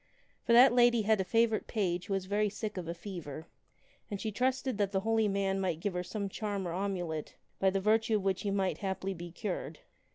[0.47, 3.45] For that lady had a favorite page who was very sick of a fever,
[4.09, 6.73] and she trusted Guinevere con that the holy man might give her some charm or
[6.73, 9.81] amulet by e ^ e y i rtue f which he might haply be cured.